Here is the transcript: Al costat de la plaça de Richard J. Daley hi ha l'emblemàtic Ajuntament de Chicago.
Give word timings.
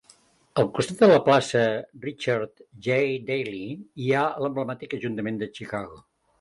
Al 0.61 0.69
costat 0.77 1.03
de 1.03 1.09
la 1.11 1.19
plaça 1.27 1.61
de 1.73 2.07
Richard 2.07 2.65
J. 2.87 2.99
Daley 3.29 3.71
hi 4.07 4.11
ha 4.23 4.27
l'emblemàtic 4.47 5.01
Ajuntament 5.01 5.41
de 5.47 5.55
Chicago. 5.61 6.05